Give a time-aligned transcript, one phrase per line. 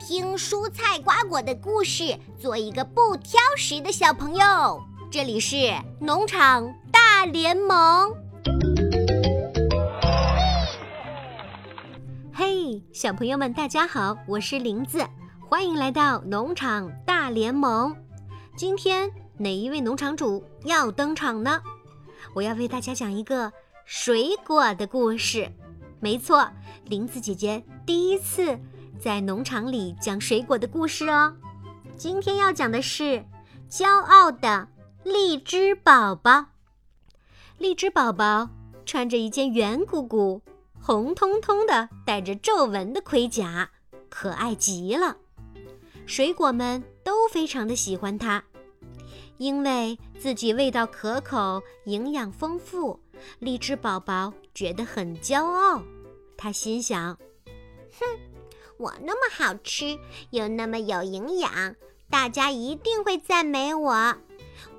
[0.00, 4.82] 听蔬菜瓜果的故事，做一个不挑食的小朋友。
[5.10, 5.56] 这里是
[6.00, 8.10] 农场大联盟。
[12.32, 15.06] 嘿，小朋友们，大家好，我是林子，
[15.46, 17.94] 欢迎来到农场大联盟。
[18.56, 21.60] 今天哪一位农场主要登场呢？
[22.34, 23.52] 我要为大家讲一个
[23.84, 25.52] 水果的故事。
[26.00, 26.50] 没错，
[26.86, 28.58] 林子姐姐第一次
[28.98, 31.36] 在农场里讲水果的故事哦。
[31.96, 33.24] 今天要讲的是
[33.70, 34.68] 骄傲的
[35.04, 36.46] 荔枝宝宝。
[37.58, 38.48] 荔枝宝宝
[38.86, 40.42] 穿着一件圆鼓鼓、
[40.80, 43.70] 红彤彤的、带着皱纹的盔甲，
[44.08, 45.16] 可爱极了。
[46.06, 48.42] 水果们都非常的喜欢它，
[49.36, 52.98] 因为自己味道可口、营养丰富。
[53.38, 55.82] 荔枝宝宝觉得很骄傲，
[56.38, 57.18] 他心想
[58.00, 58.06] ：“哼，
[58.80, 59.98] 我那么好吃，
[60.30, 61.76] 又那么有营养，
[62.08, 64.16] 大家一定会赞美我。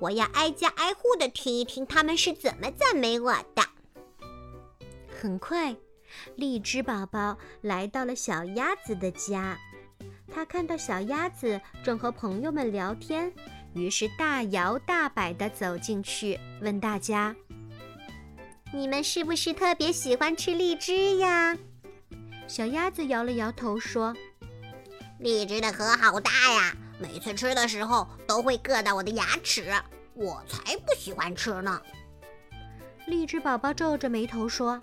[0.00, 3.62] 我要挨家挨户的听一听他们是怎么赞美我的。”
[5.08, 5.76] 很快，
[6.34, 9.56] 荔枝宝宝来到了小鸭子的家，
[10.28, 13.32] 他看到小鸭子正和朋友们聊天，
[13.72, 17.36] 于是大摇大摆地走进去，问大家。
[18.74, 21.56] 你们是不是特别喜欢吃荔枝呀？
[22.48, 24.14] 小鸭子摇了摇头说
[25.18, 29.72] ：“荔枝的壳好大呀，每次吃的时候都会硌到我的牙齿，
[30.12, 31.80] 我才不喜欢吃呢。”
[33.06, 34.78] 荔枝宝宝皱着眉头说：“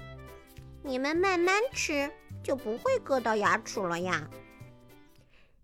[0.81, 2.11] 你们慢慢吃，
[2.43, 4.27] 就不会硌到牙齿了呀。”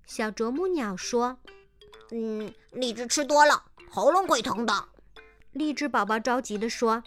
[0.06, 1.38] 小啄木鸟说
[2.12, 4.90] ：“嗯，荔枝吃多了，喉咙会疼的。”
[5.54, 7.04] 荔枝宝宝着急地说。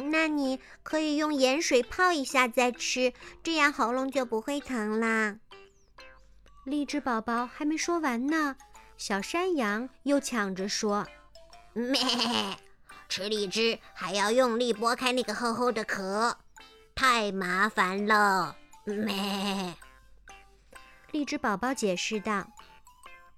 [0.00, 3.12] 那你可以用盐水泡一下再吃，
[3.42, 5.36] 这样喉咙就不会疼啦。
[6.64, 8.56] 荔枝宝宝还没说完呢，
[8.96, 11.06] 小山羊又抢着说
[11.72, 11.98] ：“咩，
[13.08, 16.38] 吃荔枝还要用力剥开那个厚厚的壳，
[16.94, 19.74] 太麻烦了。”咩，
[21.12, 22.46] 荔枝宝宝解释道：“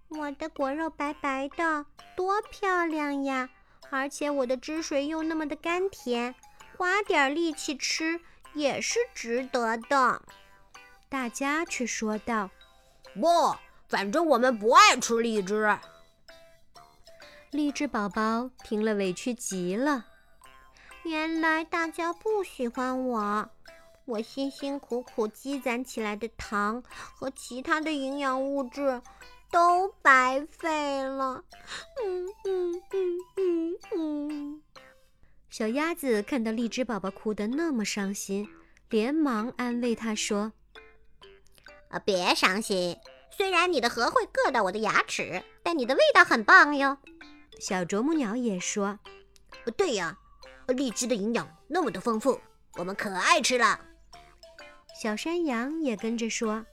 [0.09, 3.49] 我的果肉白白的，多漂亮呀！
[3.91, 6.35] 而且我的汁水又那么的甘甜。”
[6.77, 8.21] 花点力气吃
[8.55, 10.23] 也是值得的，
[11.09, 12.51] 大家却说道
[13.15, 13.57] ：“不，
[13.89, 15.79] 反正我们不爱吃荔枝。”
[17.51, 20.07] 荔枝宝宝听了委屈极了。
[21.03, 23.51] 原来大家不喜欢我，
[24.05, 26.83] 我辛辛苦苦积攒起来的糖
[27.15, 29.03] 和其他的营养物质
[29.51, 31.45] 都白费了。
[32.03, 34.62] 嗯嗯嗯嗯嗯。
[35.53, 38.49] 小鸭子看到荔枝宝宝哭得那么伤心，
[38.89, 40.51] 连忙安慰他说
[41.93, 42.97] ：“啊，别伤心，
[43.31, 46.97] 虽然你的核会硌到我的牙齿，但你的味道很棒哟。”
[47.61, 48.99] 小啄木鸟也说
[49.77, 50.17] ：“对呀，
[50.69, 52.41] 荔枝的营养那么的丰富，
[52.79, 53.79] 我们可爱吃了。”
[55.03, 56.65] 小山羊也跟着说：“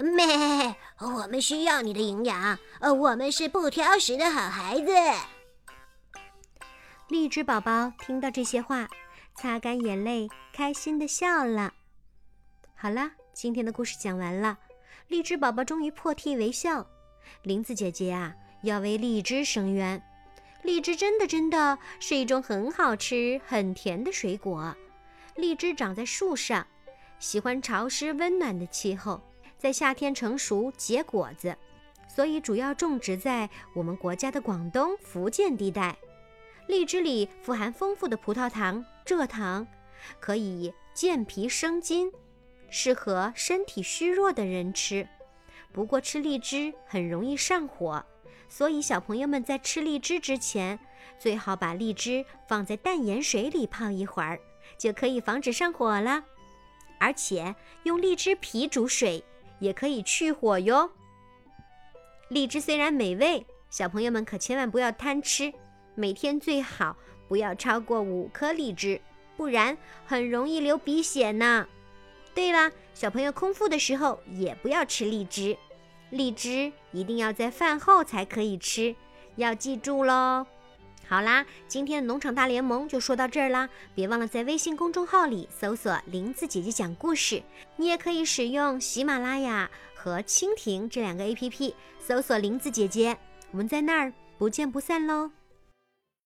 [0.00, 4.90] 咩，我们需要你的营养，呃，我们是不挑食的好孩子。”
[7.14, 8.88] 荔枝宝宝听到这些话，
[9.36, 11.72] 擦干眼泪，开心的笑了。
[12.74, 14.58] 好了，今天的故事讲完了，
[15.06, 16.84] 荔枝宝宝终于破涕为笑。
[17.42, 20.02] 林子姐姐啊，要为荔枝伸冤。
[20.64, 24.74] 荔枝真的真的是一种很好吃、很甜的水果。
[25.36, 26.66] 荔枝长在树上，
[27.20, 29.22] 喜欢潮湿温暖的气候，
[29.56, 31.56] 在夏天成熟结果子，
[32.08, 35.96] 所以主要种植在我们国家的广东、福建地带。
[36.66, 39.66] 荔枝里富含丰富的葡萄糖、蔗糖，
[40.18, 42.10] 可以健脾生津，
[42.70, 45.06] 适合身体虚弱的人吃。
[45.72, 48.04] 不过吃荔枝很容易上火，
[48.48, 50.78] 所以小朋友们在吃荔枝之前，
[51.18, 54.40] 最好把荔枝放在淡盐水里泡一会儿，
[54.78, 56.24] 就可以防止上火了。
[56.98, 59.22] 而且用荔枝皮煮水
[59.58, 60.90] 也可以去火哟。
[62.28, 65.52] 荔枝虽然美味，小朋友们可千万不要贪吃。
[65.94, 66.96] 每天最好
[67.28, 69.00] 不要超过五颗荔枝，
[69.36, 71.66] 不然很容易流鼻血呢。
[72.34, 75.56] 对了，小朋友空腹的时候也不要吃荔枝，
[76.10, 78.94] 荔枝一定要在饭后才可以吃，
[79.36, 80.46] 要记住喽。
[81.06, 87.42] 好啦，今天的农场大联盟就说到这儿啦，别忘了在微信公众号里搜索“林子姐姐讲故事”，
[87.76, 93.16] 你也可以使用喜马拉雅和蜻蜓这两个 APP 搜索“林子姐姐”，
[93.52, 95.30] 我们在那儿不见不散喽。